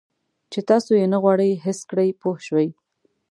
چې 0.51 0.59
تاسو 0.69 0.91
یې 0.99 1.05
نه 1.13 1.17
غواړئ 1.23 1.51
حس 1.63 1.79
کړئ 1.89 2.09
پوه 2.21 2.37
شوې!. 2.47 2.67